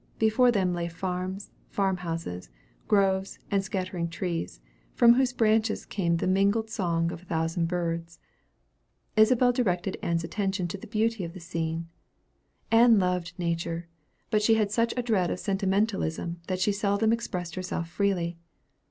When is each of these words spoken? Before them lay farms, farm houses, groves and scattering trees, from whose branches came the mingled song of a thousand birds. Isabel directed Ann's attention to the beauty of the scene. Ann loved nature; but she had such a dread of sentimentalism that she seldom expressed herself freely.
Before 0.17 0.51
them 0.51 0.73
lay 0.73 0.87
farms, 0.87 1.51
farm 1.69 1.97
houses, 1.97 2.49
groves 2.87 3.37
and 3.51 3.63
scattering 3.63 4.07
trees, 4.09 4.59
from 4.95 5.13
whose 5.13 5.31
branches 5.31 5.85
came 5.85 6.17
the 6.17 6.25
mingled 6.25 6.71
song 6.71 7.11
of 7.11 7.21
a 7.21 7.25
thousand 7.25 7.67
birds. 7.67 8.19
Isabel 9.15 9.51
directed 9.51 9.97
Ann's 10.01 10.23
attention 10.23 10.67
to 10.69 10.77
the 10.79 10.87
beauty 10.87 11.23
of 11.23 11.33
the 11.33 11.39
scene. 11.39 11.87
Ann 12.71 12.97
loved 12.97 13.33
nature; 13.37 13.87
but 14.31 14.41
she 14.41 14.55
had 14.55 14.71
such 14.71 14.91
a 14.97 15.03
dread 15.03 15.29
of 15.29 15.39
sentimentalism 15.39 16.41
that 16.47 16.59
she 16.59 16.71
seldom 16.71 17.13
expressed 17.13 17.53
herself 17.53 17.87
freely. 17.87 18.39